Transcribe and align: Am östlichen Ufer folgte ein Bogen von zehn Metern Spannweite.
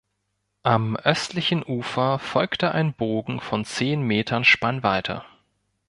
Am 0.63 0.95
östlichen 0.97 1.61
Ufer 1.63 2.17
folgte 2.17 2.71
ein 2.71 2.91
Bogen 2.95 3.39
von 3.39 3.65
zehn 3.65 4.01
Metern 4.01 4.43
Spannweite. 4.43 5.23